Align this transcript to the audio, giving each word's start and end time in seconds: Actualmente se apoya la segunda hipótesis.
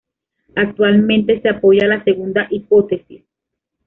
Actualmente 0.55 1.41
se 1.43 1.49
apoya 1.49 1.85
la 1.85 2.03
segunda 2.03 2.47
hipótesis. 2.49 3.21